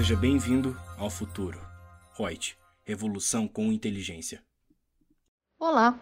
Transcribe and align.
Seja 0.00 0.16
bem-vindo 0.16 0.74
ao 0.96 1.10
futuro. 1.10 1.60
Reut, 2.16 2.56
revolução 2.84 3.46
com 3.46 3.70
inteligência. 3.70 4.42
Olá, 5.58 5.94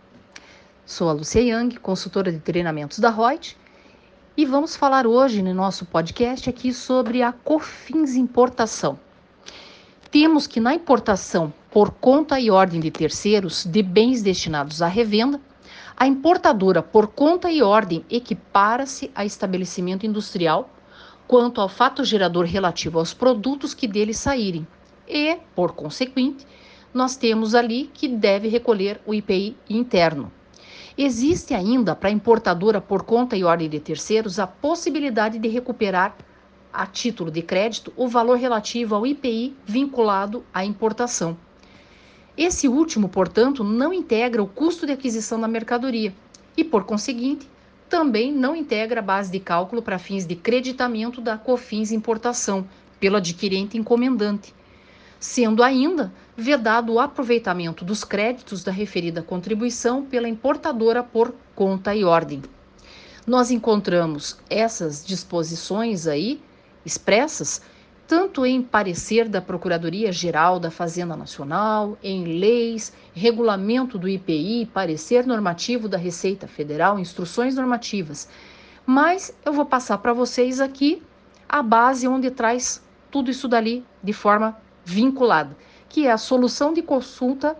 sou 0.86 1.08
a 1.08 1.12
Lucia 1.12 1.42
Yang, 1.42 1.80
consultora 1.80 2.30
de 2.30 2.38
treinamentos 2.38 3.00
da 3.00 3.10
Reut, 3.10 3.56
e 4.36 4.46
vamos 4.46 4.76
falar 4.76 5.04
hoje 5.04 5.42
no 5.42 5.52
nosso 5.52 5.84
podcast 5.84 6.48
aqui 6.48 6.72
sobre 6.72 7.24
a 7.24 7.32
COFINS 7.32 8.14
importação. 8.14 9.00
Temos 10.12 10.46
que 10.46 10.60
na 10.60 10.72
importação 10.72 11.52
por 11.68 11.90
conta 11.90 12.38
e 12.38 12.52
ordem 12.52 12.78
de 12.80 12.92
terceiros 12.92 13.64
de 13.64 13.82
bens 13.82 14.22
destinados 14.22 14.80
à 14.80 14.86
revenda, 14.86 15.40
a 15.96 16.06
importadora 16.06 16.84
por 16.84 17.08
conta 17.08 17.50
e 17.50 17.62
ordem 17.62 18.04
equipara-se 18.08 19.10
a 19.12 19.24
estabelecimento 19.24 20.06
industrial 20.06 20.70
quanto 21.28 21.60
ao 21.60 21.68
fato 21.68 22.02
gerador 22.04 22.46
relativo 22.46 22.98
aos 22.98 23.12
produtos 23.12 23.74
que 23.74 23.86
dele 23.86 24.14
saírem. 24.14 24.66
E, 25.06 25.36
por 25.54 25.72
consequente, 25.72 26.46
nós 26.92 27.16
temos 27.16 27.54
ali 27.54 27.90
que 27.92 28.08
deve 28.08 28.48
recolher 28.48 28.98
o 29.06 29.12
IPI 29.12 29.54
interno. 29.68 30.32
Existe 30.96 31.52
ainda 31.52 31.94
para 31.94 32.08
a 32.08 32.12
importadora 32.12 32.80
por 32.80 33.02
conta 33.02 33.36
e 33.36 33.44
ordem 33.44 33.68
de 33.68 33.78
terceiros 33.78 34.38
a 34.38 34.46
possibilidade 34.46 35.38
de 35.38 35.48
recuperar 35.48 36.16
a 36.72 36.86
título 36.86 37.30
de 37.30 37.42
crédito 37.42 37.92
o 37.94 38.08
valor 38.08 38.38
relativo 38.38 38.94
ao 38.94 39.06
IPI 39.06 39.54
vinculado 39.66 40.42
à 40.52 40.64
importação. 40.64 41.36
Esse 42.36 42.68
último, 42.68 43.08
portanto, 43.08 43.62
não 43.62 43.92
integra 43.92 44.42
o 44.42 44.46
custo 44.48 44.86
de 44.86 44.92
aquisição 44.92 45.38
da 45.38 45.48
mercadoria 45.48 46.14
e, 46.56 46.64
por 46.64 46.84
conseguinte, 46.84 47.48
também 47.88 48.32
não 48.32 48.54
integra 48.54 49.00
a 49.00 49.02
base 49.02 49.30
de 49.30 49.40
cálculo 49.40 49.82
para 49.82 49.98
fins 49.98 50.26
de 50.26 50.36
creditamento 50.36 51.20
da 51.20 51.38
COFINS 51.38 51.90
importação 51.90 52.66
pelo 53.00 53.16
adquirente 53.16 53.78
encomendante, 53.78 54.54
sendo 55.18 55.62
ainda 55.62 56.12
vedado 56.36 56.92
o 56.92 57.00
aproveitamento 57.00 57.84
dos 57.84 58.04
créditos 58.04 58.62
da 58.62 58.70
referida 58.70 59.22
contribuição 59.22 60.04
pela 60.04 60.28
importadora 60.28 61.02
por 61.02 61.34
conta 61.54 61.94
e 61.94 62.04
ordem. 62.04 62.42
Nós 63.26 63.50
encontramos 63.50 64.38
essas 64.48 65.04
disposições 65.04 66.06
aí 66.06 66.40
expressas 66.84 67.60
tanto 68.08 68.46
em 68.46 68.62
parecer 68.62 69.28
da 69.28 69.38
Procuradoria-Geral 69.38 70.58
da 70.58 70.70
Fazenda 70.70 71.14
Nacional, 71.14 71.98
em 72.02 72.38
leis, 72.38 72.90
regulamento 73.12 73.98
do 73.98 74.08
IPI, 74.08 74.64
parecer 74.72 75.26
normativo 75.26 75.90
da 75.90 75.98
Receita 75.98 76.48
Federal, 76.48 76.98
instruções 76.98 77.54
normativas. 77.54 78.26
Mas 78.86 79.36
eu 79.44 79.52
vou 79.52 79.66
passar 79.66 79.98
para 79.98 80.14
vocês 80.14 80.58
aqui 80.58 81.02
a 81.46 81.62
base 81.62 82.08
onde 82.08 82.30
traz 82.30 82.82
tudo 83.10 83.30
isso 83.30 83.46
dali 83.46 83.84
de 84.02 84.14
forma 84.14 84.56
vinculada, 84.86 85.54
que 85.86 86.06
é 86.06 86.10
a 86.10 86.16
solução 86.16 86.72
de 86.72 86.80
consulta 86.80 87.58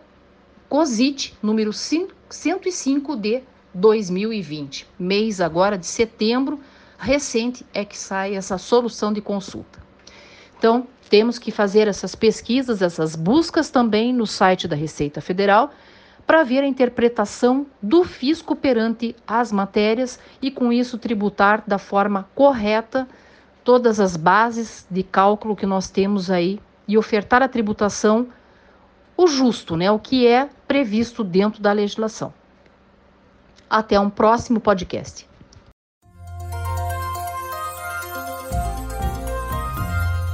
COSIT 0.67 1.37
número 1.43 1.75
105 1.75 3.17
de 3.17 3.43
2020, 3.75 4.89
mês 4.99 5.43
agora 5.43 5.77
de 5.77 5.87
setembro, 5.87 6.59
recente 6.99 7.67
é 7.75 7.85
que 7.85 7.99
sai 7.99 8.35
essa 8.35 8.57
solução 8.57 9.13
de 9.13 9.21
consulta. 9.21 9.88
Então, 10.59 10.87
temos 11.09 11.39
que 11.39 11.51
fazer 11.51 11.89
essas 11.89 12.15
pesquisas, 12.15 12.83
essas 12.83 13.15
buscas 13.15 13.71
também 13.71 14.13
no 14.13 14.27
site 14.27 14.67
da 14.67 14.77
Receita 14.77 15.21
Federal 15.21 15.71
para 16.27 16.43
ver 16.43 16.63
a 16.63 16.67
interpretação 16.67 17.67
do 17.81 18.05
fisco 18.05 18.55
perante 18.55 19.17
as 19.27 19.51
matérias 19.51 20.19
e, 20.43 20.51
com 20.51 20.71
isso, 20.71 20.99
tributar 20.99 21.63
da 21.67 21.79
forma 21.79 22.29
correta 22.35 23.09
todas 23.65 23.99
as 23.99 24.17
bases 24.17 24.87
de 24.91 25.03
cálculo 25.03 25.57
que 25.57 25.65
nós 25.65 25.89
temos 25.89 26.31
aí 26.31 26.61
e 26.87 26.99
ofertar 26.99 27.43
a 27.43 27.49
tributação 27.49 28.29
o 29.17 29.27
justo, 29.27 29.77
né, 29.77 29.91
o 29.91 29.99
que 29.99 30.27
é 30.27 30.49
previsto 30.67 31.25
dentro 31.25 31.61
da 31.61 31.73
legislação. 31.73 32.33
Até 33.69 33.99
um 33.99 34.09
próximo 34.09 34.61
podcast. 34.61 35.27